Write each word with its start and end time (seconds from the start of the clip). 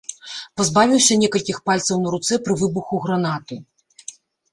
Пазбавіўся 0.59 1.17
некалькіх 1.23 1.57
пальцаў 1.69 1.97
на 2.05 2.09
руцэ 2.15 2.39
пры 2.47 2.57
выбуху 2.63 2.95
гранаты. 3.05 3.59